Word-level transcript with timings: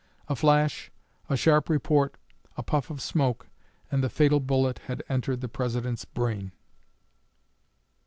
A 0.27 0.35
flash, 0.35 0.89
a 1.29 1.37
sharp 1.37 1.69
report, 1.69 2.15
a 2.57 2.63
puff 2.63 2.89
of 2.89 3.03
smoke, 3.03 3.45
and 3.91 4.03
the 4.03 4.09
fatal 4.09 4.39
bullet 4.39 4.79
had 4.87 5.03
entered 5.09 5.41
the 5.41 5.47
President's 5.47 6.05
brain. 6.05 6.53